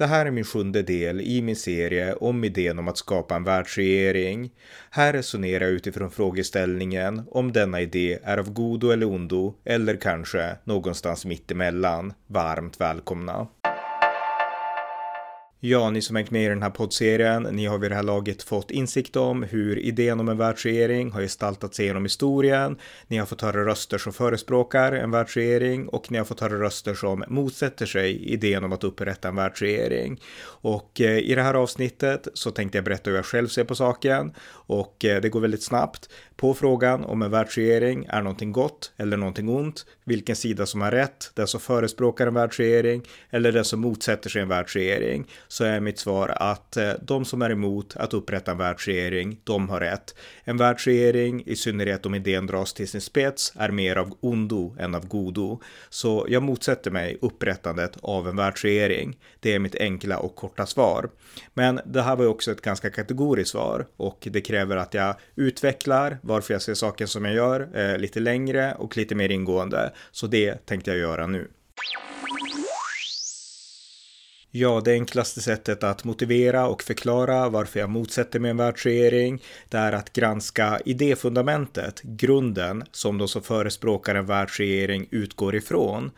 [0.00, 3.44] Det här är min sjunde del i min serie om idén om att skapa en
[3.44, 4.50] världsregering.
[4.90, 10.56] Här resonerar jag utifrån frågeställningen om denna idé är av godo eller ondo eller kanske
[10.64, 12.12] någonstans mittemellan.
[12.26, 13.46] Varmt välkomna!
[15.62, 18.42] Ja, ni som hängt med i den här poddserien, ni har vid det här laget
[18.42, 22.76] fått insikt om hur idén om en världsregering har gestaltat sig genom historien.
[23.06, 26.94] Ni har fått höra röster som förespråkar en världsregering och ni har fått höra röster
[26.94, 30.20] som motsätter sig idén om att upprätta en världsregering.
[30.42, 33.74] Och eh, i det här avsnittet så tänkte jag berätta hur jag själv ser på
[33.74, 36.08] saken och eh, det går väldigt snabbt.
[36.36, 40.90] På frågan om en världsregering är någonting gott eller någonting ont, vilken sida som har
[40.90, 45.80] rätt, den som förespråkar en världsregering eller den som motsätter sig en världsregering, så är
[45.80, 50.14] mitt svar att eh, de som är emot att upprätta en världsregering, de har rätt.
[50.44, 54.94] En världsregering, i synnerhet om idén dras till sin spets, är mer av ondo än
[54.94, 55.60] av godo.
[55.88, 59.18] Så jag motsätter mig upprättandet av en världsregering.
[59.40, 61.10] Det är mitt enkla och korta svar.
[61.54, 65.14] Men det här var ju också ett ganska kategoriskt svar och det kräver att jag
[65.34, 69.92] utvecklar varför jag ser saken som jag gör eh, lite längre och lite mer ingående.
[70.10, 71.48] Så det tänkte jag göra nu.
[74.52, 79.76] Ja, det enklaste sättet att motivera och förklara varför jag motsätter mig en världsregering, det
[79.78, 86.10] är att granska idéfundamentet, grunden som de som förespråkar en världsregering utgår ifrån.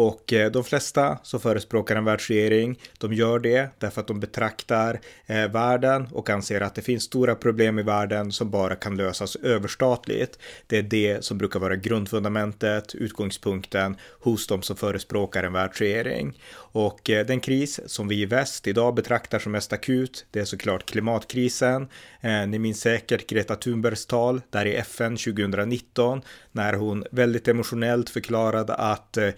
[0.00, 5.00] Och eh, de flesta som förespråkar en världsregering, de gör det därför att de betraktar
[5.26, 9.36] eh, världen och anser att det finns stora problem i världen som bara kan lösas
[9.36, 10.38] överstatligt.
[10.66, 16.38] Det är det som brukar vara grundfundamentet, utgångspunkten hos de som förespråkar en världsregering.
[16.72, 20.44] Och eh, den kris som vi i väst idag betraktar som mest akut, det är
[20.44, 21.88] såklart klimatkrisen.
[22.20, 28.10] Eh, ni minns säkert Greta Thunbergs tal där i FN 2019 när hon väldigt emotionellt
[28.10, 29.28] förklarade att eh,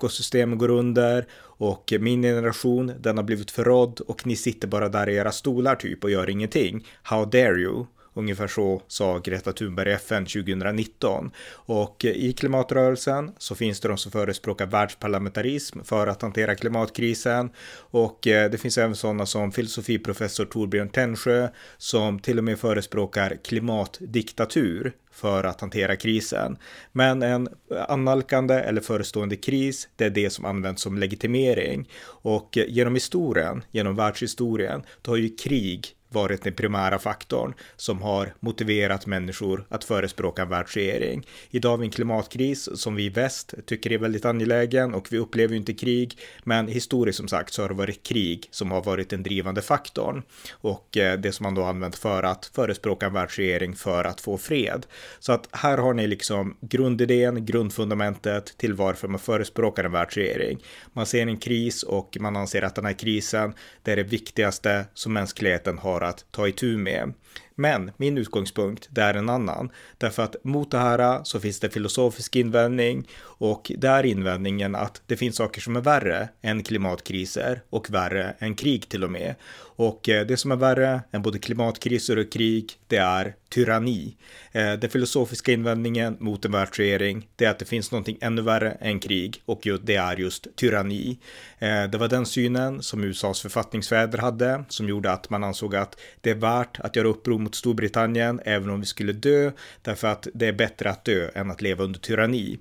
[0.00, 5.08] ekosystemen går under och min generation, den har blivit förrådd och ni sitter bara där
[5.08, 6.86] i era stolar typ och gör ingenting.
[7.02, 7.86] How dare you?
[8.14, 11.30] Ungefär så sa Greta Thunberg i FN 2019.
[11.52, 17.50] Och i klimatrörelsen så finns det de som förespråkar världsparlamentarism för att hantera klimatkrisen.
[17.76, 21.48] Och eh, det finns även sådana som filosofiprofessor Torbjörn Tännsjö
[21.78, 26.56] som till och med förespråkar klimatdiktatur för att hantera krisen.
[26.92, 27.48] Men en
[27.88, 31.88] annalkande eller förestående kris, det är det som används som legitimering.
[32.02, 38.02] Och eh, genom historien, genom världshistorien, då har ju krig varit den primära faktorn som
[38.02, 41.26] har motiverat människor att förespråka en världsregering.
[41.50, 45.18] Idag har vi en klimatkris som vi i väst tycker är väldigt angelägen och vi
[45.18, 48.82] upplever ju inte krig, men historiskt som sagt så har det varit krig som har
[48.82, 50.22] varit den drivande faktorn
[50.52, 54.38] och eh, det som man då använt för att förespråka en världsregering för att få
[54.38, 54.86] fred.
[55.18, 60.58] Så att här har ni liksom grundidén, grundfundamentet till varför man förespråkar en världsregering.
[60.92, 64.84] Man ser en kris och man anser att den här krisen, det är det viktigaste
[64.94, 67.12] som mänskligheten har har att ta itu med.
[67.54, 69.70] Men min utgångspunkt, det är en annan.
[69.98, 73.08] Därför att mot det här så finns det filosofisk invändning
[73.40, 78.34] och det är invändningen att det finns saker som är värre än klimatkriser och värre
[78.38, 79.34] än krig till och med.
[79.80, 84.16] Och eh, det som är värre än både klimatkriser och krig, det är tyranni.
[84.52, 88.70] Eh, den filosofiska invändningen mot en världsregering, det är att det finns någonting ännu värre
[88.70, 91.18] än krig och det är just tyranni.
[91.58, 96.00] Eh, det var den synen som USAs författningsfäder hade, som gjorde att man ansåg att
[96.20, 99.50] det är värt att göra uppror mot Storbritannien, även om vi skulle dö,
[99.82, 102.58] därför att det är bättre att dö än att leva under tyranni.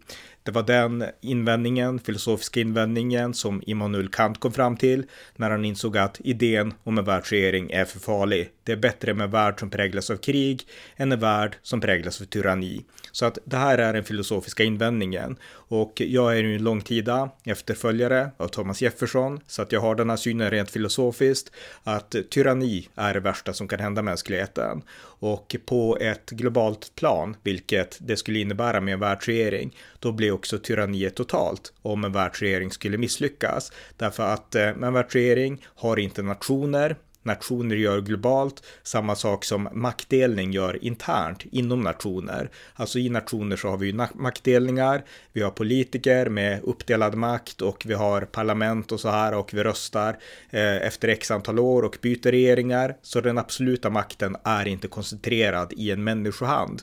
[0.49, 5.05] Det var den invändningen, filosofiska invändningen, som Immanuel Kant kom fram till
[5.35, 8.49] när han insåg att idén om en världsregering är för farlig.
[8.63, 12.21] Det är bättre med en värld som präglas av krig än en värld som präglas
[12.21, 12.85] av tyranni.
[13.11, 15.37] Så att det här är den filosofiska invändningen.
[15.51, 20.09] Och jag är ju en långtida efterföljare av Thomas Jefferson, så att jag har den
[20.09, 21.51] här synen rent filosofiskt,
[21.83, 24.81] att tyranni är det värsta som kan hända mänskligheten.
[25.21, 30.59] Och på ett globalt plan, vilket det skulle innebära med en världsregering, då blir också
[30.59, 33.71] tyranniet totalt om en världsregering skulle misslyckas.
[33.97, 40.51] Därför att eh, en världsregering har inte nationer, nationer gör globalt, samma sak som maktdelning
[40.51, 42.49] gör internt inom nationer.
[42.73, 45.03] Alltså i nationer så har vi ju maktdelningar,
[45.33, 49.63] vi har politiker med uppdelad makt och vi har parlament och så här och vi
[49.63, 50.17] röstar
[50.49, 52.95] eh, efter x antal år och byter regeringar.
[53.01, 56.81] Så den absoluta makten är inte koncentrerad i en människohand.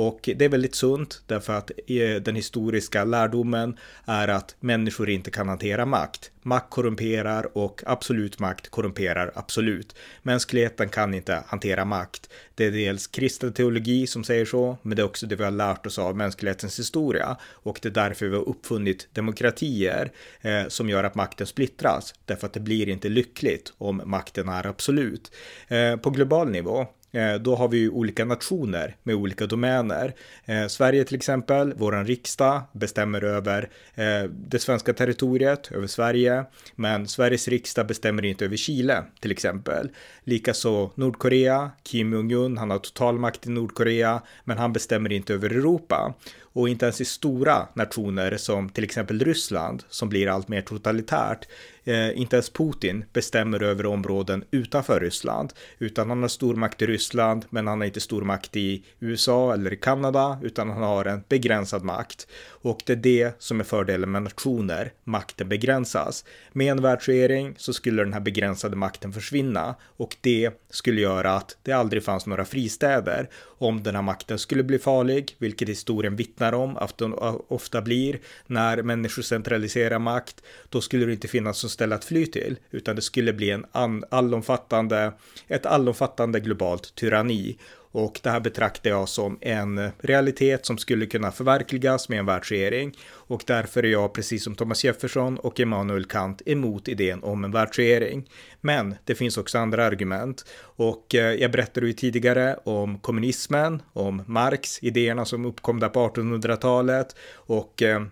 [0.00, 5.30] Och det är väldigt sunt därför att eh, den historiska lärdomen är att människor inte
[5.30, 6.30] kan hantera makt.
[6.42, 9.96] Makt korrumperar och absolut makt korrumperar absolut.
[10.22, 12.30] Mänskligheten kan inte hantera makt.
[12.54, 15.50] Det är dels kristen teologi som säger så, men det är också det vi har
[15.50, 20.88] lärt oss av mänsklighetens historia och det är därför vi har uppfunnit demokratier eh, som
[20.88, 22.14] gör att makten splittras.
[22.24, 25.32] Därför att det blir inte lyckligt om makten är absolut.
[25.68, 30.14] Eh, på global nivå Eh, då har vi ju olika nationer med olika domäner.
[30.44, 36.44] Eh, Sverige till exempel, våran riksdag bestämmer över eh, det svenska territoriet, över Sverige,
[36.74, 39.90] men Sveriges riksdag bestämmer inte över Chile till exempel.
[40.24, 45.50] Likaså Nordkorea, Kim Jong-Un, han har total makt i Nordkorea, men han bestämmer inte över
[45.50, 46.14] Europa
[46.52, 51.48] och inte ens i stora nationer som till exempel Ryssland som blir allt mer totalitärt.
[51.84, 57.44] Eh, inte ens Putin bestämmer över områden utanför Ryssland, utan han har stormakt i Ryssland,
[57.50, 61.84] men han har inte stormakt i USA eller i Kanada, utan han har en begränsad
[61.84, 62.26] makt.
[62.60, 66.24] Och det är det som är fördelen med nationer, makten begränsas.
[66.52, 71.56] Med en världsregering så skulle den här begränsade makten försvinna och det skulle göra att
[71.62, 73.28] det aldrig fanns några fristäder.
[73.58, 77.14] Om den här makten skulle bli farlig, vilket historien vittnar om att den
[77.48, 82.26] ofta blir när människor centraliserar makt, då skulle det inte finnas något ställe att fly
[82.26, 83.64] till, utan det skulle bli en
[84.10, 85.12] allomfattande,
[85.48, 87.58] ett allomfattande globalt tyranni.
[87.90, 92.96] Och det här betraktar jag som en realitet som skulle kunna förverkligas med en världsregering.
[93.10, 97.52] Och därför är jag, precis som Thomas Jefferson och Immanuel Kant, emot idén om en
[97.52, 98.30] världsregering.
[98.60, 100.44] Men det finns också andra argument.
[100.60, 106.08] Och eh, jag berättade ju tidigare om kommunismen, om Marx, idéerna som uppkom där på
[106.08, 108.02] 1800-talet och eh,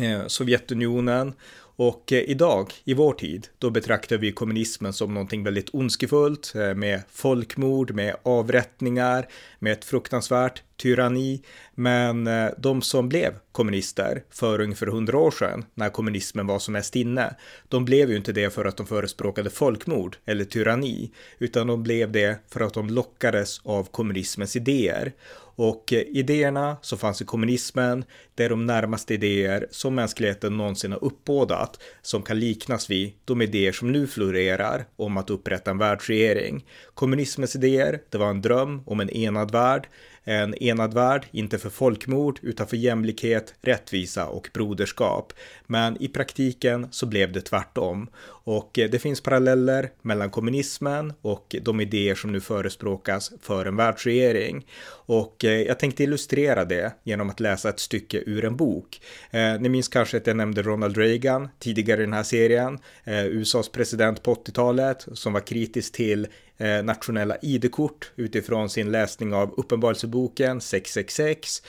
[0.00, 1.32] eh Sovjetunionen
[1.76, 6.74] och eh, idag, i vår tid, då betraktar vi kommunismen som någonting väldigt ondskefullt eh,
[6.74, 9.28] med folkmord, med avrättningar,
[9.58, 11.42] med ett fruktansvärt tyranni.
[11.74, 16.72] Men eh, de som blev kommunister för ungefär hundra år sedan, när kommunismen var som
[16.72, 17.36] mest inne,
[17.68, 22.12] de blev ju inte det för att de förespråkade folkmord eller tyranni, utan de blev
[22.12, 25.12] det för att de lockades av kommunismens idéer.
[25.56, 28.04] Och eh, idéerna som fanns i kommunismen,
[28.34, 33.42] det är de närmaste idéer som mänskligheten någonsin har uppbådat, som kan liknas vid de
[33.42, 36.64] idéer som nu florerar om att upprätta en världsregering.
[36.94, 39.88] Kommunismens idéer, det var en dröm om en enad värld,
[40.24, 45.32] en enad värld, inte för folkmord utan för jämlikhet, rättvisa och broderskap.
[45.66, 48.08] Men i praktiken så blev det tvärtom.
[48.44, 53.76] Och eh, det finns paralleller mellan kommunismen och de idéer som nu förespråkas för en
[53.76, 54.66] världsregering.
[55.06, 59.00] Och eh, jag tänkte illustrera det genom att läsa ett stycke ur en bok.
[59.30, 63.26] Eh, ni minns kanske att jag nämnde Ronald Reagan tidigare i den här serien, eh,
[63.26, 66.26] USAs president på 80-talet som var kritisk till
[66.58, 71.62] Eh, nationella ID-kort utifrån sin läsning av Uppenbarelseboken 666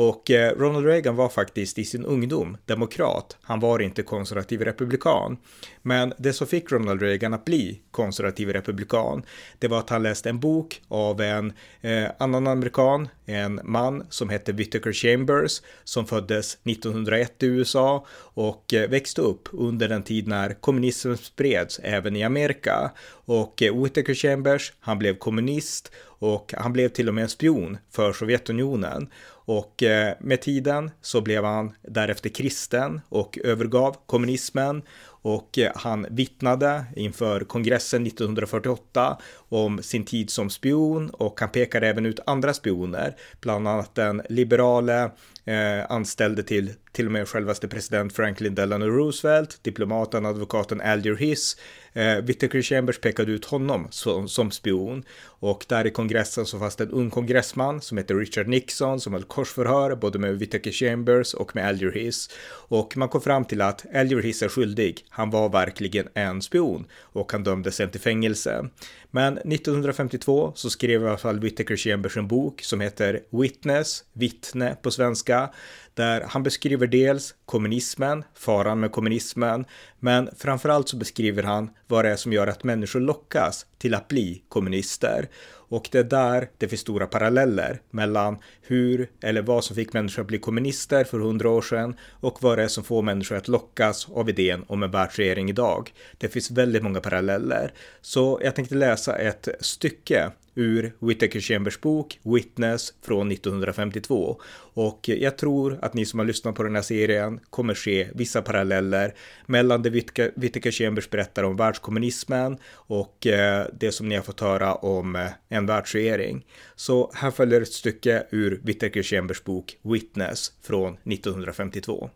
[0.00, 3.36] och eh, Ronald Reagan var faktiskt i sin ungdom demokrat.
[3.42, 5.36] Han var inte konservativ republikan.
[5.82, 9.22] Men det som fick Ronald Reagan att bli konservativ republikan,
[9.58, 14.28] det var att han läste en bok av en eh, annan amerikan, en man som
[14.28, 20.28] hette Whittaker Chambers, som föddes 1901 i USA och eh, växte upp under den tid
[20.28, 22.90] när kommunismen spreds även i Amerika.
[23.08, 27.78] Och eh, Whittaker Chambers, han blev kommunist och han blev till och med en spion
[27.90, 29.10] för Sovjetunionen.
[29.48, 34.82] Och eh, med tiden så blev han därefter kristen och övergav kommunismen.
[35.06, 39.18] Och eh, han vittnade inför kongressen 1948
[39.48, 41.10] om sin tid som spion.
[41.10, 45.10] Och han pekade även ut andra spioner, bland annat den liberale
[45.44, 51.56] eh, anställde till till och med självaste president Franklin Delano Roosevelt, diplomaten, advokaten Alger Hiss,
[51.92, 56.76] eh, Whittaker Chambers pekade ut honom som, som spion och där i kongressen så fanns
[56.76, 61.34] det en ung kongressman som heter Richard Nixon som höll korsförhör både med Whittaker Chambers
[61.34, 62.30] och med Alger Hiss
[62.68, 65.04] och man kom fram till att Alger Hiss är skyldig.
[65.08, 68.68] Han var verkligen en spion och han dömdes sen till fängelse.
[69.10, 74.76] Men 1952 så skrev i alla fall Whittaker Chambers en bok som heter Witness, vittne
[74.82, 75.50] på svenska,
[75.94, 79.64] där han beskriver dels kommunismen, faran med kommunismen,
[80.00, 84.08] men framförallt så beskriver han vad det är som gör att människor lockas till att
[84.08, 85.28] bli kommunister.
[85.70, 90.22] Och det är där det finns stora paralleller mellan hur eller vad som fick människor
[90.22, 93.48] att bli kommunister för hundra år sedan och vad det är som får människor att
[93.48, 95.92] lockas av idén om en världsregering idag.
[96.18, 97.72] Det finns väldigt många paralleller.
[98.00, 104.40] Så jag tänkte läsa ett stycke ur Whitaker Chambers bok Witness från 1952.
[104.74, 108.42] Och jag tror att ni som har lyssnat på den här serien kommer se vissa
[108.42, 109.14] paralleller
[109.46, 114.74] mellan det Whitaker Chambers berättar om världskommunismen och eh, det som ni har fått höra
[114.74, 116.46] om eh, en världsregering.
[116.76, 122.10] Så här följer ett stycke ur Whittaker Chambers bok Witness från 1952.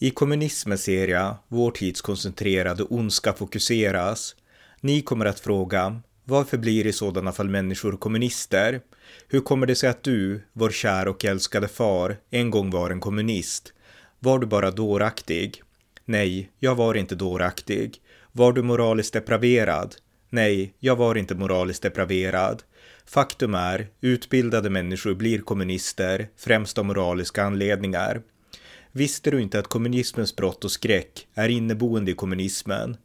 [0.00, 4.36] I kommunismens serie Vår tids koncentrerade ondska fokuseras
[4.80, 8.80] ni kommer att fråga varför blir i sådana fall människor kommunister?
[9.28, 13.00] Hur kommer det sig att du, vår kär och älskade far, en gång var en
[13.00, 13.72] kommunist?
[14.18, 15.62] Var du bara dåraktig?
[16.04, 18.00] Nej, jag var inte dåraktig.
[18.32, 19.94] Var du moraliskt depraverad?
[20.28, 22.62] Nej, jag var inte moraliskt depraverad.
[23.06, 28.22] Faktum är, utbildade människor blir kommunister, främst av moraliska anledningar.
[28.92, 32.96] Visste du inte att kommunismens brott och skräck är inneboende i kommunismen?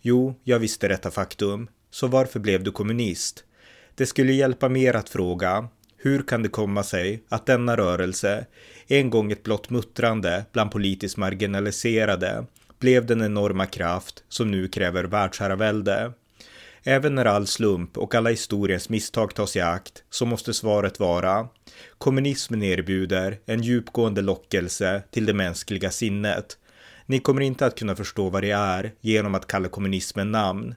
[0.00, 1.68] Jo, jag visste detta faktum.
[1.90, 3.44] Så varför blev du kommunist?
[3.94, 8.46] Det skulle hjälpa mer att fråga hur kan det komma sig att denna rörelse,
[8.86, 12.46] en gång ett blott muttrande bland politiskt marginaliserade,
[12.82, 16.12] blev den enorma kraft som nu kräver världsherravälde?
[16.84, 21.48] Även när all slump och alla historiens misstag tas i akt så måste svaret vara
[21.98, 26.58] kommunismen erbjuder en djupgående lockelse till det mänskliga sinnet
[27.06, 30.74] ni kommer inte att kunna förstå vad det är genom att kalla kommunismen namn.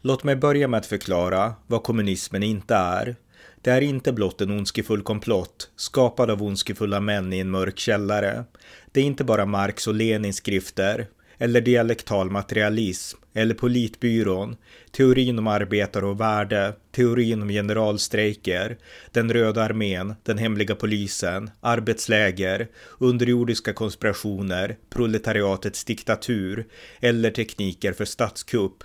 [0.00, 3.16] Låt mig börja med att förklara vad kommunismen inte är.
[3.62, 8.44] Det är inte blott en ondskefull komplott skapad av ondskefulla män i en mörk källare.
[8.92, 11.06] Det är inte bara Marx och Lenins skrifter
[11.38, 14.56] eller dialektal materialism, eller politbyrån,
[14.90, 18.76] teorin om arbetare och värde, teorin om generalstrejker,
[19.12, 26.66] den röda armén, den hemliga polisen, arbetsläger, underjordiska konspirationer, proletariatets diktatur
[27.00, 28.84] eller tekniker för statskupp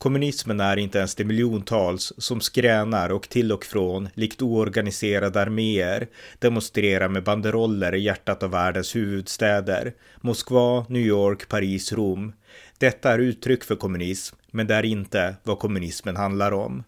[0.00, 6.08] Kommunismen är inte ens de miljontals som skränar och till och från, likt oorganiserade arméer,
[6.38, 9.92] demonstrerar med banderoller i hjärtat av världens huvudstäder.
[10.20, 12.32] Moskva, New York, Paris, Rom.
[12.78, 16.84] Detta är uttryck för kommunism, men det är inte vad kommunismen handlar om.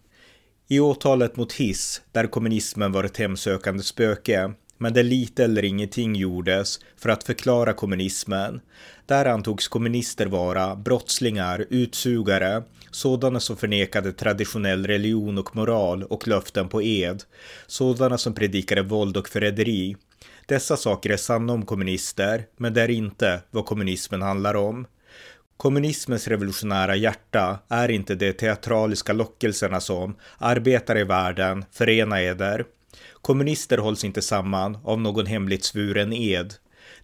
[0.67, 4.53] I åtalet mot Hiss, där kommunismen var ett hemsökande spöke,
[4.83, 8.61] men där lite eller ingenting gjordes för att förklara kommunismen.
[9.05, 16.69] Där antogs kommunister vara brottslingar, utsugare, sådana som förnekade traditionell religion och moral och löften
[16.69, 17.23] på ed,
[17.67, 19.95] sådana som predikade våld och förräderi.
[20.45, 24.87] Dessa saker är sanna om kommunister, men det är inte vad kommunismen handlar om.
[25.57, 32.65] Kommunismens revolutionära hjärta är inte de teatraliska lockelserna som arbetare i världen, förena eder.
[33.23, 36.53] Kommunister hålls inte samman av någon hemligt svuren ed.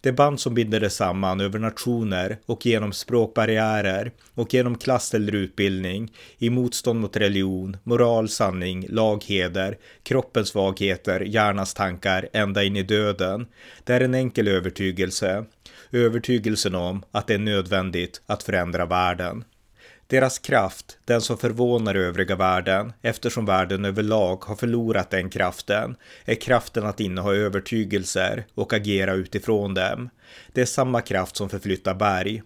[0.02, 5.36] Det band som binder det samman över nationer och genom språkbarriärer och genom klass eller
[5.36, 12.76] utbildning i motstånd mot religion, moral, sanning, lag, heder, kroppens svagheter, hjärnans tankar ända in
[12.76, 13.48] i döden.
[13.84, 15.46] Det är en enkel övertygelse.
[15.92, 19.44] Övertygelsen om att det är nödvändigt att förändra världen.
[20.10, 26.36] Deras kraft, den som förvånar övriga världen, eftersom världen överlag har förlorat den kraften, är
[26.36, 30.10] kraften att inneha övertygelser och agera utifrån dem.
[30.54, 32.42] Det är samma kraft som förflyttar berg.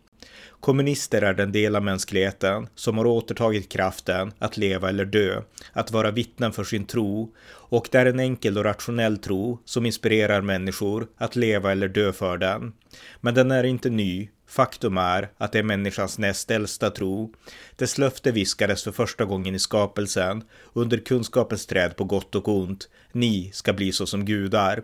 [0.59, 5.41] Kommunister är den del av mänskligheten som har återtagit kraften att leva eller dö,
[5.73, 9.85] att vara vittnen för sin tro, och det är en enkel och rationell tro som
[9.85, 12.73] inspirerar människor att leva eller dö för den.
[13.21, 17.33] Men den är inte ny, Faktum är att det är människans näst äldsta tro.
[17.75, 20.43] Dess löfte viskades för första gången i skapelsen,
[20.73, 22.89] under kunskapens träd på gott och ont.
[23.11, 24.83] Ni ska bli så som gudar.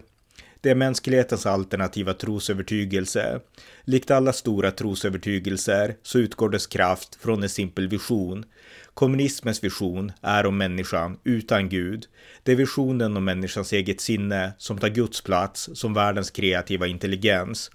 [0.62, 3.40] Det är mänsklighetens alternativa trosövertygelse.
[3.84, 8.46] Likt alla stora trosövertygelser så utgår dess kraft från en simpel vision.
[8.94, 12.06] Kommunismens vision är om människan utan Gud.
[12.44, 17.72] Det är visionen om människans eget sinne som tar Guds plats som världens kreativa intelligens.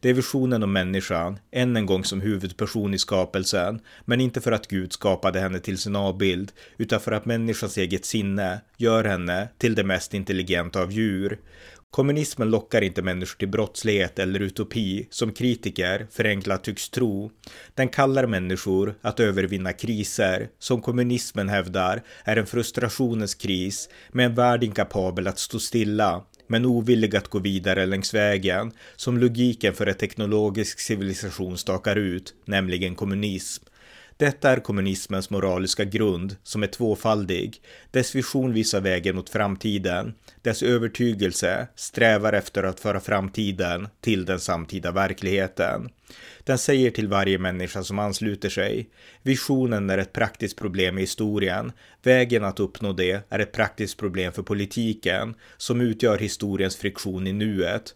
[0.00, 4.52] Det är visionen om människan, än en gång som huvudperson i skapelsen, men inte för
[4.52, 9.48] att Gud skapade henne till sin avbild, utan för att människans eget sinne gör henne
[9.58, 11.38] till det mest intelligenta av djur.
[11.94, 17.30] Kommunismen lockar inte människor till brottslighet eller utopi, som kritiker förenklat tycks tro.
[17.74, 24.34] Den kallar människor att övervinna kriser, som kommunismen hävdar är en frustrationens kris med en
[24.34, 29.86] värld inkapabel att stå stilla, men ovillig att gå vidare längs vägen som logiken för
[29.86, 33.64] en teknologisk civilisation stakar ut, nämligen kommunism.
[34.16, 37.62] Detta är kommunismens moraliska grund som är tvåfaldig.
[37.90, 40.14] Dess vision visar vägen mot framtiden.
[40.42, 45.88] Dess övertygelse strävar efter att föra framtiden till den samtida verkligheten.
[46.44, 48.88] Den säger till varje människa som ansluter sig.
[49.22, 51.72] Visionen är ett praktiskt problem i historien.
[52.02, 57.32] Vägen att uppnå det är ett praktiskt problem för politiken som utgör historiens friktion i
[57.32, 57.94] nuet.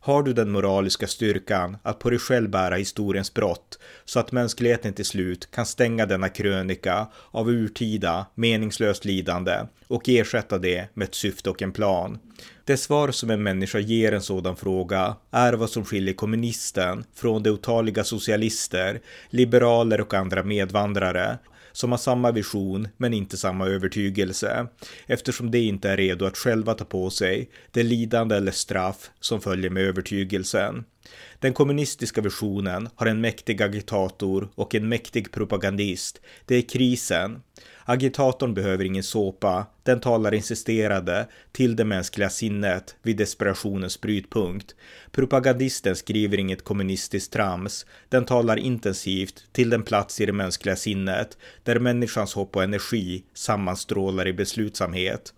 [0.00, 4.92] Har du den moraliska styrkan att på dig själv bära historiens brott så att mänskligheten
[4.92, 11.14] till slut kan stänga denna krönika av urtida, meningslöst lidande och ersätta det med ett
[11.14, 12.18] syfte och en plan?
[12.64, 17.42] Det svar som en människa ger en sådan fråga är vad som skiljer kommunisten från
[17.42, 21.38] de otaliga socialister, liberaler och andra medvandrare
[21.78, 24.66] som har samma vision men inte samma övertygelse
[25.06, 29.40] eftersom de inte är redo att själva ta på sig det lidande eller straff som
[29.40, 30.84] följer med övertygelsen.
[31.38, 36.20] Den kommunistiska visionen har en mäktig agitator och en mäktig propagandist.
[36.46, 37.42] Det är krisen.
[37.84, 44.74] Agitatorn behöver ingen såpa, den talar insisterade till det mänskliga sinnet vid desperationens brytpunkt.
[45.12, 51.38] Propagandisten skriver inget kommunistiskt trams, den talar intensivt till den plats i det mänskliga sinnet
[51.62, 55.34] där människans hopp och energi sammanstrålar i beslutsamhet.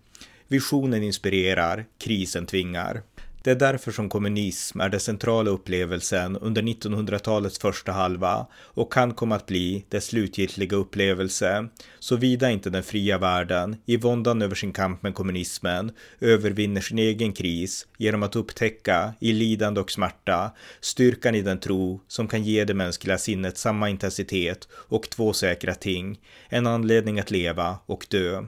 [0.47, 3.01] Visionen inspirerar, krisen tvingar.
[3.43, 9.13] Det är därför som kommunism är den centrala upplevelsen under 1900-talets första halva och kan
[9.13, 11.67] komma att bli dess slutgiltiga upplevelse,
[11.99, 17.33] såvida inte den fria världen i våndan över sin kamp med kommunismen övervinner sin egen
[17.33, 22.65] kris genom att upptäcka i lidande och smärta styrkan i den tro som kan ge
[22.65, 26.19] det mänskliga sinnet samma intensitet och två säkra ting,
[26.49, 28.43] en anledning att leva och dö.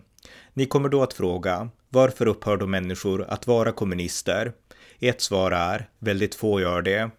[0.53, 4.53] Ni kommer då att fråga, varför upphör då människor att vara kommunister?
[5.05, 7.09] Ett svar är, väldigt få gör det.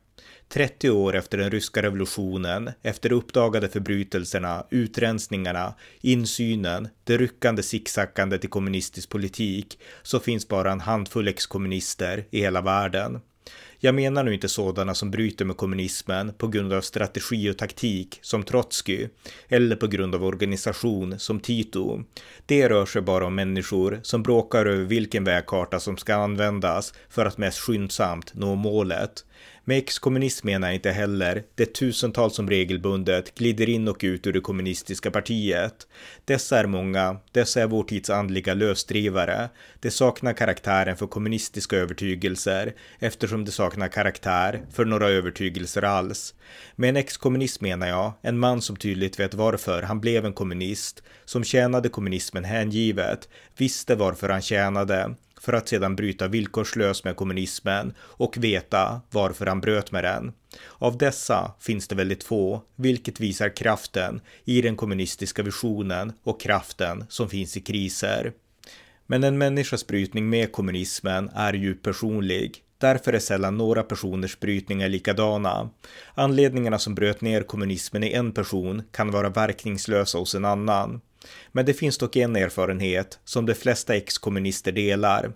[0.49, 8.45] 30 år efter den ryska revolutionen, efter de uppdagade förbrytelserna, utrensningarna, insynen, det ryckande sicksackandet
[8.45, 13.21] i kommunistisk politik, så finns bara en handfull exkommunister i hela världen.
[13.85, 18.19] Jag menar nu inte sådana som bryter med kommunismen på grund av strategi och taktik
[18.23, 19.09] som Trotsky
[19.49, 22.03] eller på grund av organisation som Tito.
[22.47, 27.27] Det rör sig bara om människor som bråkar över vilken vägkarta som ska användas för
[27.27, 29.25] att mest skyndsamt nå målet.
[29.67, 34.33] Med exkommunism menar jag inte heller det tusental som regelbundet glider in och ut ur
[34.33, 35.87] det kommunistiska partiet.
[36.25, 39.49] Dessa är många, dessa är vår tids andliga lösdrivare.
[39.81, 46.35] Det saknar karaktären för kommunistiska övertygelser eftersom det saknar karaktär för några övertygelser alls.
[46.77, 51.03] Med en exkommunist menar jag en man som tydligt vet varför han blev en kommunist,
[51.25, 57.95] som tjänade kommunismen hängivet, visste varför han tjänade, för att sedan bryta villkorslöst med kommunismen
[57.99, 60.33] och veta varför han bröt med den.
[60.69, 67.05] Av dessa finns det väldigt få, vilket visar kraften i den kommunistiska visionen och kraften
[67.09, 68.33] som finns i kriser.
[69.07, 72.64] Men en människas brytning med kommunismen är djupt personlig.
[72.85, 75.71] Därför är sällan några personers brytningar likadana.
[76.15, 81.01] Anledningarna som bröt ner kommunismen i en person kan vara verkningslösa hos en annan.
[81.53, 85.33] Men det finns dock en erfarenhet som de flesta ex-kommunister delar.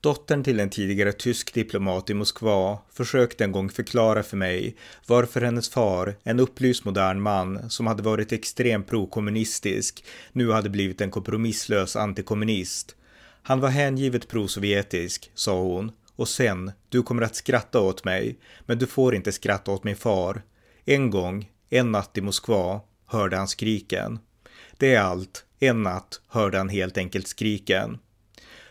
[0.00, 5.40] Dottern till en tidigare tysk diplomat i Moskva försökte en gång förklara för mig varför
[5.40, 11.10] hennes far, en upplyst modern man som hade varit extremt prokommunistisk, nu hade blivit en
[11.10, 12.96] kompromisslös antikommunist.
[13.42, 18.78] Han var hängivet prosovjetisk, sa hon, och sen, du kommer att skratta åt mig, men
[18.78, 20.42] du får inte skratta åt min far.
[20.84, 24.18] En gång, en natt i Moskva, hörde han skriken.
[24.76, 25.44] Det är allt.
[25.58, 27.98] En natt hörde han helt enkelt skriken.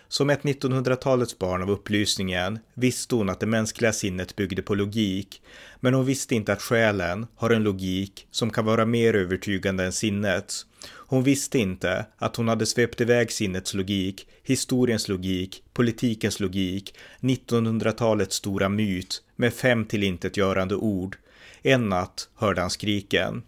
[0.07, 5.41] Som ett 1900-talets barn av upplysningen visste hon att det mänskliga sinnet byggde på logik,
[5.79, 9.91] men hon visste inte att själen har en logik som kan vara mer övertygande än
[9.91, 10.65] sinnets.
[11.09, 18.35] Hon visste inte att hon hade svept iväg sinnets logik, historiens logik, politikens logik, 1900-talets
[18.35, 21.17] stora myt med fem tillintetgörande ord.
[21.61, 23.43] En natt hörde han skriken.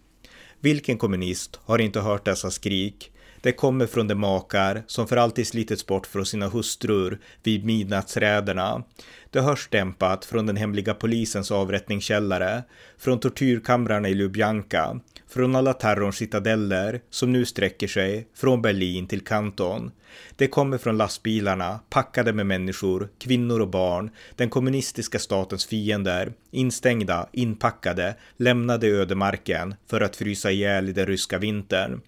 [0.60, 3.12] Vilken kommunist har inte hört dessa skrik?
[3.42, 8.82] Det kommer från de makar som för alltid slitits bort från sina hustrur vid midnattsräderna.
[9.30, 12.62] Det hörs dämpat från den hemliga polisens avrättningskällare,
[12.98, 19.20] från tortyrkamrarna i Lubjanka, från alla terrorns citadeller som nu sträcker sig från Berlin till
[19.24, 19.90] Kanton.
[20.36, 27.28] Det kommer från lastbilarna, packade med människor, kvinnor och barn, den kommunistiska statens fiender, instängda,
[27.32, 32.00] inpackade, lämnade ödemarken för att frysa ihjäl i den ryska vintern.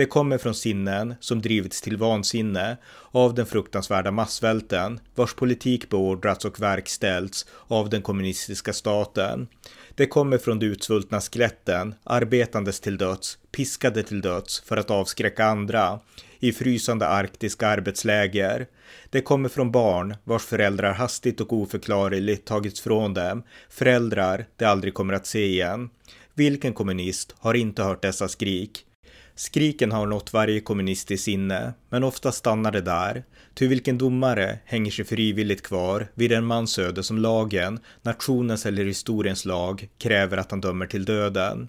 [0.00, 2.76] Det kommer från sinnen som drivits till vansinne
[3.10, 9.48] av den fruktansvärda massvälten vars politik beordrats och verkställts av den kommunistiska staten.
[9.94, 15.44] Det kommer från de utsvultna skeletten, arbetandes till döds, piskade till döds för att avskräcka
[15.44, 16.00] andra,
[16.38, 18.66] i frysande arktiska arbetsläger.
[19.10, 24.94] Det kommer från barn vars föräldrar hastigt och oförklarligt tagits från dem, föräldrar de aldrig
[24.94, 25.90] kommer att se igen.
[26.34, 28.86] Vilken kommunist har inte hört dessa skrik?
[29.40, 33.24] Skriken har nått varje kommunist i sinne, men ofta stannar det där.
[33.54, 38.84] Ty vilken domare hänger sig frivilligt kvar vid en mans öde som lagen, nationens eller
[38.84, 41.68] historiens lag, kräver att han dömer till döden.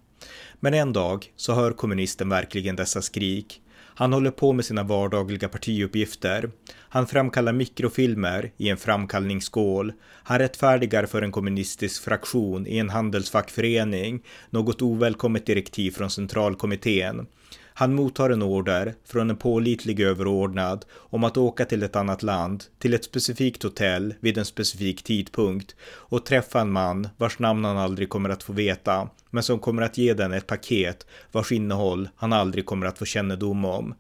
[0.60, 3.62] Men en dag så hör kommunisten verkligen dessa skrik.
[3.96, 6.52] Han håller på med sina vardagliga partiuppgifter.
[6.90, 9.94] Han framkallar mikrofilmer i en framkallningsskål.
[10.04, 17.28] Han rättfärdigar för en kommunistisk fraktion i en handelsfackförening något ovälkommet direktiv från centralkommittén.
[17.74, 22.64] Han mottar en order från en pålitlig överordnad om att åka till ett annat land,
[22.80, 27.78] till ett specifikt hotell vid en specifik tidpunkt och träffa en man vars namn han
[27.78, 32.10] aldrig kommer att få veta, men som kommer att ge den ett paket vars innehåll
[32.16, 33.94] han aldrig kommer att få kännedom om.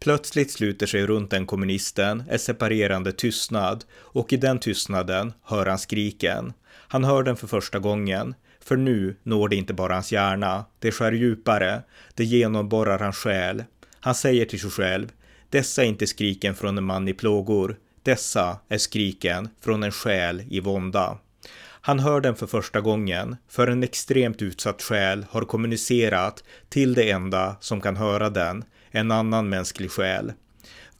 [0.00, 5.78] Plötsligt sluter sig runt den kommunisten en separerande tystnad och i den tystnaden hör han
[5.78, 6.52] skriken.
[6.70, 8.34] Han hör den för första gången,
[8.70, 11.82] för nu når det inte bara hans hjärna, det skär djupare,
[12.14, 13.64] det genomborrar hans själ.
[14.00, 15.12] Han säger till sig själv,
[15.48, 20.42] dessa är inte skriken från en man i plågor, dessa är skriken från en själ
[20.50, 21.18] i vånda.
[21.60, 27.10] Han hör den för första gången, för en extremt utsatt själ har kommunicerat till det
[27.10, 30.32] enda som kan höra den, en annan mänsklig själ.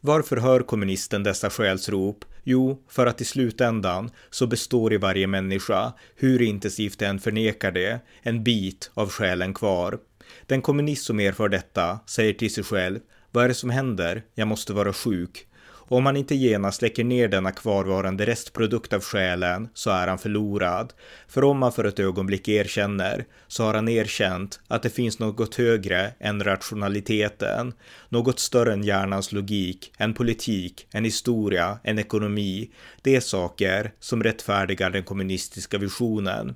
[0.03, 2.25] Varför hör kommunisten dessa själsrop?
[2.43, 7.99] Jo, för att i slutändan så består i varje människa, hur intensivt den förnekar det,
[8.21, 9.99] en bit av själen kvar.
[10.45, 12.99] Den kommunist som erfar detta säger till sig själv,
[13.31, 14.23] vad är det som händer?
[14.35, 15.47] Jag måste vara sjuk.
[15.91, 20.17] Och om han inte genast läcker ner denna kvarvarande restprodukt av själen så är han
[20.17, 20.93] förlorad.
[21.27, 25.55] För om han för ett ögonblick erkänner så har han erkänt att det finns något
[25.55, 27.73] högre än rationaliteten,
[28.09, 32.71] något större än hjärnans logik, en politik, en historia, en ekonomi.
[33.01, 36.55] Det är saker som rättfärdigar den kommunistiska visionen.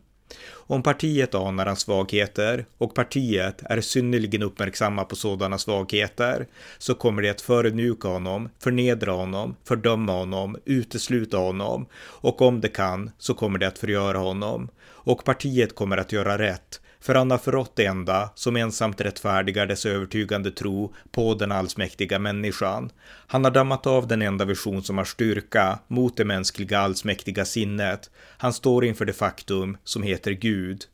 [0.68, 7.22] Om partiet anar hans svagheter och partiet är synnerligen uppmärksamma på sådana svagheter så kommer
[7.22, 13.34] det att förödmjuka honom, förnedra honom, fördöma honom, utesluta honom och om det kan så
[13.34, 14.70] kommer det att förgöra honom.
[14.86, 19.66] Och partiet kommer att göra rätt för han har förrått det enda som ensamt rättfärdigar
[19.66, 22.92] dess övertygande tro på den allsmäktiga människan.
[23.28, 28.10] Han har dammat av den enda vision som har styrka mot det mänskliga allsmäktiga sinnet.
[28.38, 30.86] Han står inför det faktum som heter Gud.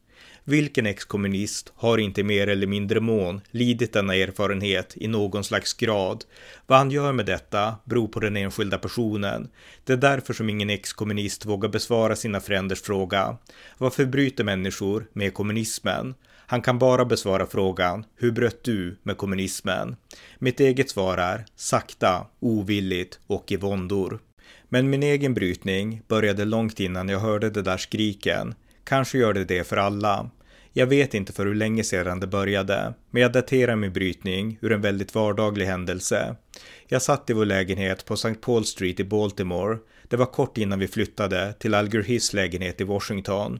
[0.44, 6.26] Vilken exkommunist har inte mer eller mindre mån lidit denna erfarenhet i någon slags grad?
[6.68, 9.50] Vad han gör med detta beror på den enskilda personen.
[9.84, 13.38] Det är därför som ingen exkommunist vågar besvara sina fränders fråga.
[13.78, 16.14] Varför bryter människor med kommunismen?
[16.52, 19.96] Han kan bara besvara frågan Hur bröt du med kommunismen?
[20.40, 24.20] Mitt eget svar är sakta, ovilligt och i våndor.
[24.70, 28.56] Men min egen brytning började långt innan jag hörde de där skriken.
[28.84, 30.30] Kanske gör det det för alla.
[30.74, 34.72] Jag vet inte för hur länge sedan det började, men jag daterar min brytning ur
[34.72, 36.36] en väldigt vardaglig händelse.
[36.88, 38.34] Jag satt i vår lägenhet på St.
[38.34, 39.78] Paul Street i Baltimore.
[40.04, 43.60] Det var kort innan vi flyttade till Alger Hiss lägenhet i Washington.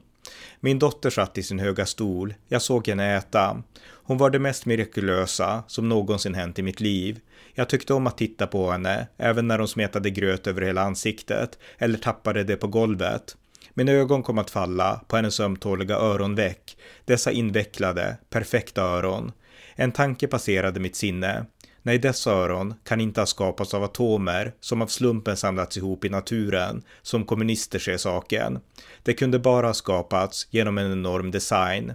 [0.60, 2.34] Min dotter satt i sin höga stol.
[2.48, 3.62] Jag såg henne äta.
[3.84, 7.20] Hon var det mest mirakulösa som någonsin hänt i mitt liv.
[7.54, 11.58] Jag tyckte om att titta på henne, även när hon smetade gröt över hela ansiktet
[11.78, 13.36] eller tappade det på golvet.
[13.74, 19.32] Mina ögon kom att falla på hennes ömtåliga öronveck, dessa invecklade, perfekta öron.
[19.74, 21.46] En tanke passerade mitt sinne.
[21.82, 26.08] Nej, dessa öron kan inte ha skapats av atomer som av slumpen samlats ihop i
[26.08, 28.58] naturen, som kommunister ser saken.
[29.02, 31.92] Det kunde bara ha skapats genom en enorm design.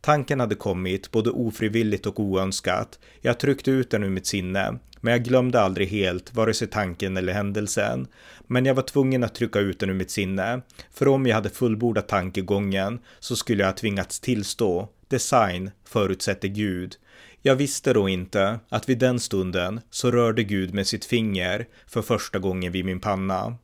[0.00, 2.98] Tanken hade kommit både ofrivilligt och oönskat.
[3.20, 7.16] Jag tryckte ut den ur mitt sinne, men jag glömde aldrig helt vare sig tanken
[7.16, 8.06] eller händelsen.
[8.46, 10.60] Men jag var tvungen att trycka ut den ur mitt sinne,
[10.94, 14.88] för om jag hade fullbordat tankegången så skulle jag ha tvingats tillstå.
[15.08, 16.96] Design förutsätter Gud.
[17.42, 22.02] Jag visste då inte att vid den stunden så rörde Gud med sitt finger för
[22.02, 23.56] första gången vid min panna.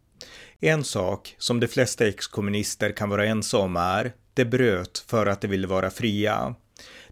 [0.60, 5.40] En sak som de flesta exkommunister kan vara ense om är, det bröt för att
[5.40, 6.54] de ville vara fria.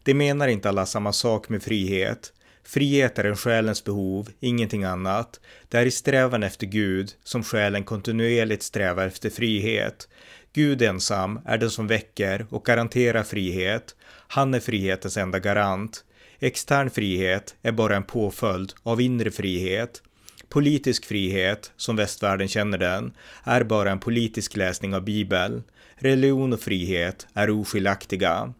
[0.03, 2.33] De menar inte alla samma sak med frihet.
[2.64, 5.40] Frihet är en själens behov, ingenting annat.
[5.68, 10.09] Det är i strävan efter Gud som själen kontinuerligt strävar efter frihet.
[10.53, 13.94] Gud ensam är den som väcker och garanterar frihet.
[14.29, 16.05] Han är frihetens enda garant.
[16.38, 20.03] Extern frihet är bara en påföljd av inre frihet.
[20.49, 23.12] Politisk frihet, som västvärlden känner den,
[23.44, 25.62] är bara en politisk läsning av Bibeln.
[25.94, 28.55] Religion och frihet är oskiljaktiga.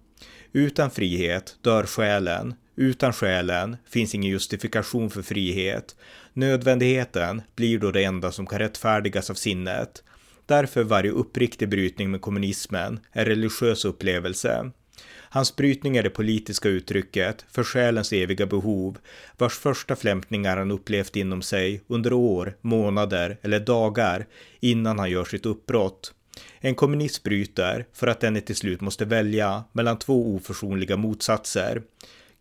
[0.53, 2.55] Utan frihet dör själen.
[2.81, 5.97] Utan själen finns ingen justifikation för frihet.
[6.33, 10.03] Nödvändigheten blir då det enda som kan rättfärdigas av sinnet.
[10.47, 14.71] Därför varje uppriktig brytning med kommunismen en religiös upplevelse.
[15.13, 18.99] Hans brytning är det politiska uttrycket för själens eviga behov,
[19.39, 24.27] vars första flämtningar han upplevt inom sig under år, månader eller dagar
[24.61, 26.15] innan han gör sitt uppbrott.
[26.61, 31.83] En kommunist bryter för att denne till slut måste välja mellan två oförsonliga motsatser.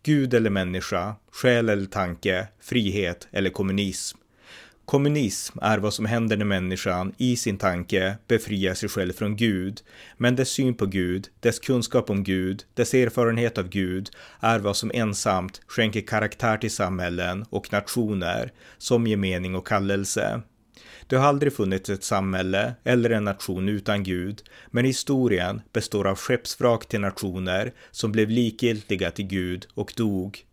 [0.02, 4.18] Gud eller människa, själ eller tanke, frihet eller kommunism.
[4.84, 9.80] Kommunism är vad som händer när människan i sin tanke befriar sig själv från Gud.
[10.16, 14.10] Men dess syn på Gud, dess kunskap om Gud, dess erfarenhet av Gud
[14.40, 20.42] är vad som ensamt skänker karaktär till samhällen och nationer som ger mening och kallelse.
[21.10, 26.18] Det har aldrig funnits ett samhälle eller en nation utan Gud, men historien består av
[26.18, 30.44] skeppsvrak till nationer som blev likgiltiga till Gud och dog.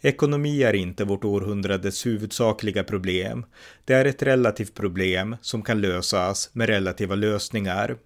[0.00, 3.44] Ekonomi är inte vårt århundrades huvudsakliga problem.
[3.84, 7.96] Det är ett relativt problem som kan lösas med relativa lösningar.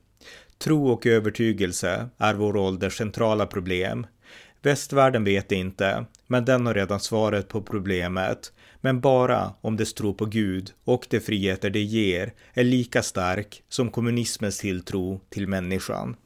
[0.59, 4.07] Tro och övertygelse är vår ålders centrala problem.
[4.63, 8.53] Västvärlden vet inte, men den har redan svaret på problemet.
[8.87, 13.63] Men bara om dess tro på Gud och de friheter det ger är lika stark
[13.69, 16.17] som kommunismens tilltro till människan.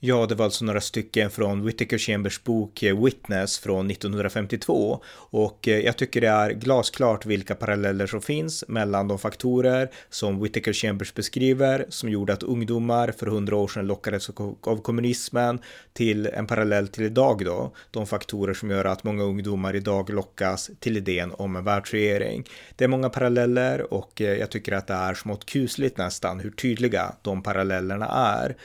[0.00, 5.68] Ja, det var alltså några stycken från Whittaker Chambers bok eh, Witness från 1952 och
[5.68, 10.72] eh, jag tycker det är glasklart vilka paralleller som finns mellan de faktorer som Whittaker
[10.72, 14.30] Chambers beskriver som gjorde att ungdomar för hundra år sedan lockades
[14.60, 15.58] av kommunismen
[15.92, 17.72] till en parallell till idag då.
[17.90, 22.44] De faktorer som gör att många ungdomar idag lockas till idén om en världsregering.
[22.76, 26.50] Det är många paralleller och eh, jag tycker att det är smått kusligt nästan hur
[26.50, 28.56] tydliga de parallellerna är.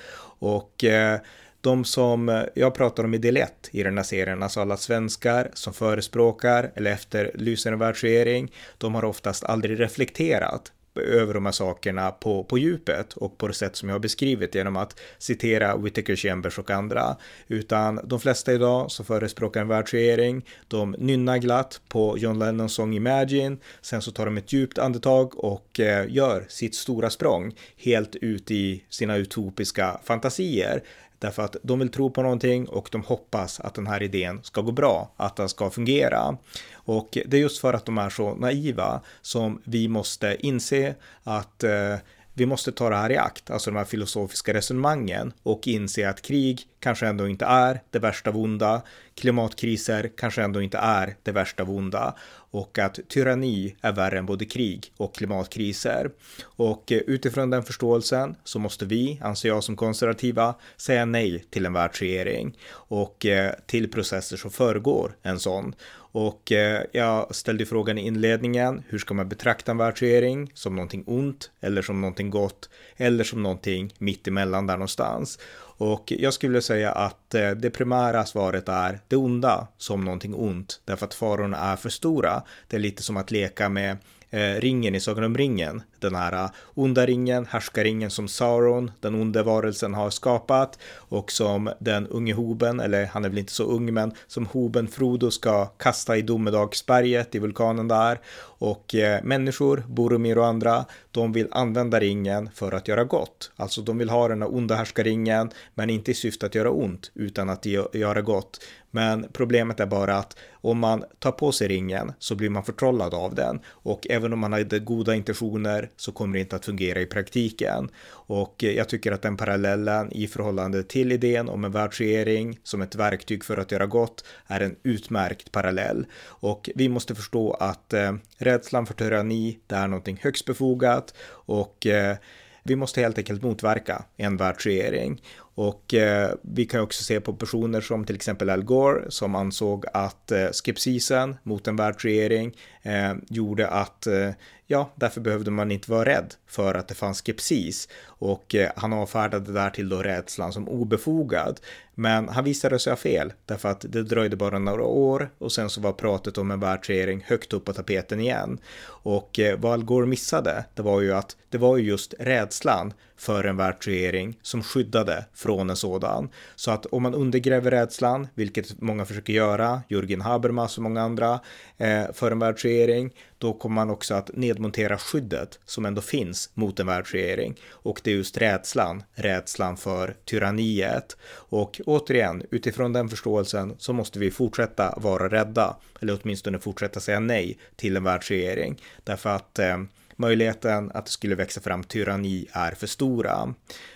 [0.43, 1.19] Och eh,
[1.61, 4.77] de som eh, jag pratar om i del 1 i den här serien, alltså alla
[4.77, 11.51] svenskar som förespråkar eller efterlyser en världsregering, de har oftast aldrig reflekterat över de här
[11.51, 15.77] sakerna på, på djupet och på det sätt som jag har beskrivit genom att citera
[15.77, 17.15] Whittaker Chambers och andra.
[17.47, 22.93] Utan de flesta idag som förespråkar en världsregering, de nynnar glatt på John Lennons sång
[22.93, 28.15] Imagine, sen så tar de ett djupt andetag och eh, gör sitt stora språng helt
[28.15, 30.83] ut i sina utopiska fantasier.
[31.23, 34.61] Därför att de vill tro på någonting och de hoppas att den här idén ska
[34.61, 36.37] gå bra, att den ska fungera.
[36.85, 41.63] Och det är just för att de är så naiva som vi måste inse att
[41.63, 41.95] eh,
[42.35, 46.21] vi måste ta det här i akt, alltså de här filosofiska resonemangen och inse att
[46.21, 48.81] krig kanske ändå inte är det värsta vonda,
[49.15, 52.15] klimatkriser kanske ändå inte är det värsta vonda
[52.51, 56.11] och att tyranni är värre än både krig och klimatkriser.
[56.43, 61.65] Och eh, utifrån den förståelsen så måste vi, anser jag som konservativa, säga nej till
[61.65, 65.75] en världsregering och eh, till processer som föregår en sån.
[66.15, 70.51] Och eh, jag ställde frågan i inledningen, hur ska man betrakta en världsregering?
[70.53, 75.39] Som någonting ont eller som någonting gott eller som någonting mittemellan där någonstans?
[75.77, 80.81] Och jag skulle säga att eh, det primära svaret är det onda som någonting ont,
[80.85, 82.43] därför att farorna är för stora.
[82.67, 83.97] Det är lite som att leka med
[84.29, 85.81] eh, ringen i Sagan om ringen.
[86.03, 91.69] Den här äh, onda ringen, härskaringen som Sauron, den onde varelsen har skapat och som
[91.79, 95.65] den unge Hoben, eller han är väl inte så ung, men som Hoben Frodo ska
[95.65, 98.19] kasta i domedagsberget i vulkanen där.
[98.41, 103.51] Och eh, människor, Boromir och andra, de vill använda ringen för att göra gott.
[103.55, 107.11] Alltså de vill ha den här onda härskaringen, men inte i syfte att göra ont,
[107.13, 108.59] utan att göra gott.
[108.95, 113.13] Men problemet är bara att om man tar på sig ringen så blir man förtrollad
[113.13, 117.01] av den och även om man hade goda intentioner så kommer det inte att fungera
[117.01, 117.89] i praktiken.
[118.09, 122.81] Och eh, jag tycker att den parallellen i förhållande till idén om en världsregering som
[122.81, 126.05] ett verktyg för att göra gott är en utmärkt parallell.
[126.25, 131.87] Och vi måste förstå att eh, rädslan för tyranni, det är någonting högst befogat och
[131.87, 132.17] eh,
[132.63, 135.21] vi måste helt enkelt motverka en världsregering.
[135.55, 139.85] Och eh, vi kan också se på personer som till exempel Al Gore som ansåg
[139.93, 144.29] att eh, skepsisen mot en världsregering eh, gjorde att eh,
[144.73, 148.93] ja, därför behövde man inte vara rädd för att det fanns skepsis och eh, han
[148.93, 151.59] avfärdade därtill då rädslan som obefogad.
[151.95, 155.69] Men han visade sig ha fel därför att det dröjde bara några år och sen
[155.69, 158.57] så var pratet om en världsregering högt upp på tapeten igen.
[158.85, 162.93] Och eh, vad Al Gore missade, det var ju att det var ju just rädslan
[163.23, 166.29] för en världsregering som skyddade från en sådan.
[166.55, 171.39] Så att om man undergräver rädslan, vilket många försöker göra, Jürgen Habermas och många andra,
[171.77, 176.79] eh, för en världsregering, då kommer man också att nedmontera skyddet som ändå finns mot
[176.79, 177.55] en världsregering.
[177.69, 181.17] Och det är just rädslan, rädslan för tyranniet.
[181.31, 187.19] Och återigen, utifrån den förståelsen så måste vi fortsätta vara rädda, eller åtminstone fortsätta säga
[187.19, 188.81] nej till en världsregering.
[189.03, 189.77] Därför att eh,
[190.15, 193.53] möjligheten att det skulle växa fram tyranni är för stora.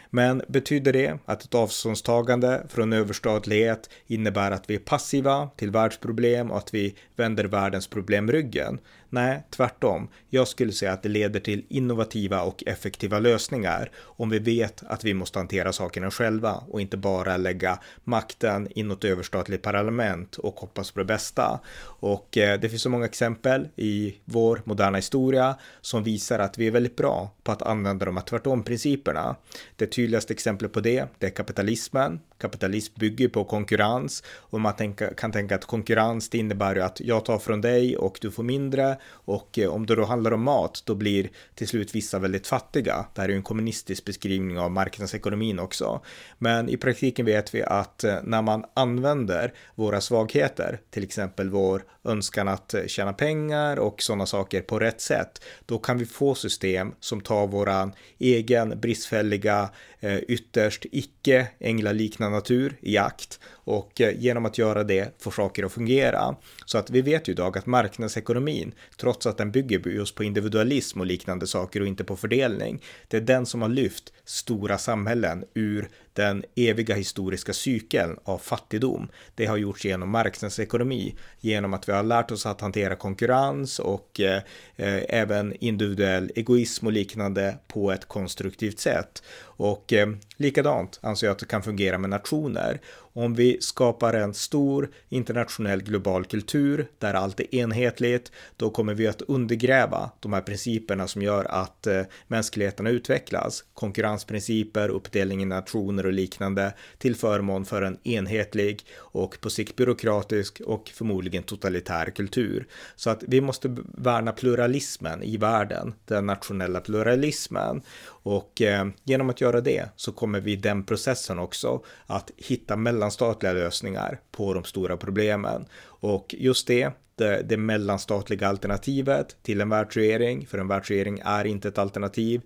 [0.10, 6.52] Men betyder det att ett avståndstagande från överstatlighet innebär att vi är passiva till världsproblem
[6.52, 8.80] och att vi vänder världens problem ryggen?
[9.10, 10.08] Nej, tvärtom.
[10.30, 15.04] Jag skulle säga att det leder till innovativa och effektiva lösningar om vi vet att
[15.04, 20.60] vi måste hantera sakerna själva och inte bara lägga makten i något överstatligt parlament och
[20.60, 21.60] hoppas på det bästa.
[21.84, 26.68] Och eh, det finns så många exempel i vår moderna historia som visar att vi
[26.68, 29.36] är väldigt bra på att använda de här tvärtom-principerna.
[29.76, 32.20] Det tydligaste exemplet på det, det är kapitalismen.
[32.38, 37.02] Kapitalism bygger på konkurrens och man tänka, kan tänka att konkurrens det innebär ju att
[37.02, 40.44] jag tar från dig och du får mindre och eh, om det då handlar om
[40.44, 43.06] mat då blir till slut vissa väldigt fattiga.
[43.14, 46.02] Det här är ju en kommunistisk beskrivning av marknadsekonomin också.
[46.38, 51.84] Men i praktiken vet vi att eh, när man använder våra svagheter, till exempel vår
[52.04, 56.36] önskan att eh, tjäna pengar och sådana saker på rätt sätt, då kan vi få
[56.36, 64.20] system som tar våran egen bristfälliga, Eh, ytterst icke änglaliknande natur i akt och eh,
[64.20, 66.36] genom att göra det får saker att fungera.
[66.66, 71.00] Så att vi vet ju idag att marknadsekonomin, trots att den bygger just på individualism
[71.00, 75.46] och liknande saker och inte på fördelning, det är den som har lyft stora samhällen
[75.54, 79.08] ur den eviga historiska cykeln av fattigdom.
[79.36, 84.20] Det har gjorts genom marknadsekonomi, genom att vi har lärt oss att hantera konkurrens och
[84.20, 84.42] eh,
[84.76, 89.24] eh även individuell egoism och liknande på ett konstruktivt sätt.
[89.40, 92.80] Och eh, likadant anser jag att det kan fungera med nationer.
[93.18, 99.08] Om vi skapar en stor internationell global kultur där allt är enhetligt, då kommer vi
[99.08, 103.64] att undergräva de här principerna som gör att eh, mänskligheten utvecklas.
[103.74, 110.62] Konkurrensprinciper, uppdelning i nationer och liknande till förmån för en enhetlig och på sikt byråkratisk
[110.66, 112.68] och förmodligen totalitär kultur.
[112.96, 117.82] Så att vi måste värna pluralismen i världen, den nationella pluralismen
[118.28, 122.76] och eh, genom att göra det så kommer vi i den processen också att hitta
[122.76, 125.66] mellan mellanstatliga lösningar på de stora problemen.
[126.02, 131.68] Och just det, det, det mellanstatliga alternativet till en världsregering, för en världsregering är inte
[131.68, 132.42] ett alternativ.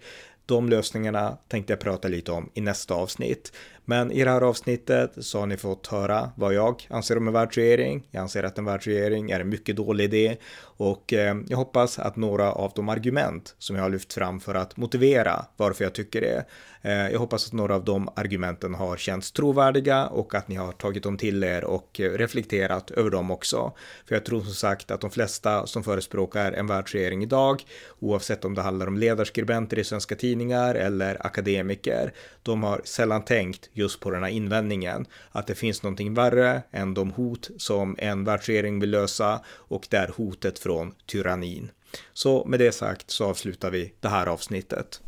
[0.45, 3.51] De lösningarna tänkte jag prata lite om i nästa avsnitt.
[3.91, 7.33] Men i det här avsnittet så har ni fått höra vad jag anser om en
[7.33, 8.07] världsregering.
[8.11, 12.15] Jag anser att en världsregering är en mycket dålig idé och eh, jag hoppas att
[12.15, 16.21] några av de argument som jag har lyft fram för att motivera varför jag tycker
[16.21, 16.45] det.
[16.81, 20.71] Eh, jag hoppas att några av de argumenten har känts trovärdiga och att ni har
[20.71, 23.73] tagit dem till er och eh, reflekterat över dem också.
[24.05, 27.63] För jag tror som sagt att de flesta som förespråkar en världsregering idag,
[27.99, 33.69] oavsett om det handlar om ledarskribenter i svenska tidningar eller akademiker, de har sällan tänkt
[33.81, 35.05] just på den här invändningen.
[35.31, 39.97] Att det finns någonting värre än de hot som en världsregering vill lösa och det
[39.97, 41.71] är hotet från tyrannin.
[42.13, 45.01] Så med det sagt så avslutar vi det här avsnittet.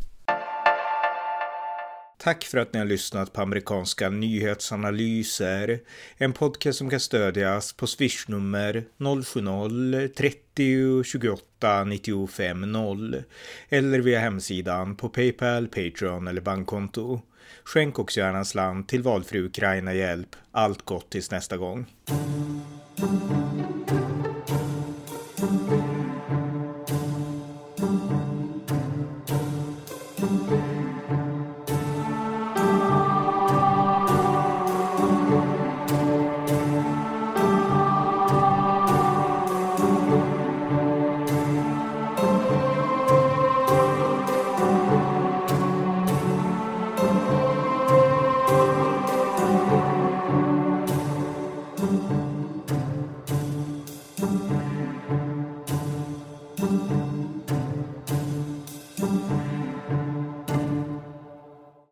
[2.23, 5.79] Tack för att ni har lyssnat på amerikanska nyhetsanalyser.
[6.17, 13.23] En podcast som kan stödjas på swishnummer 070-30 28 95 0
[13.69, 17.21] eller via hemsidan på Paypal, Patreon eller bankkonto.
[17.63, 20.35] Skänk också gärna en slant till valfri Ukraina-hjälp.
[20.51, 21.85] Allt gott tills nästa gång.